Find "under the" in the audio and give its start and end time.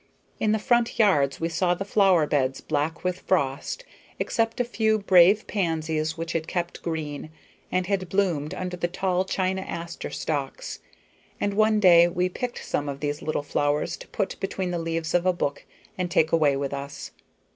8.55-8.87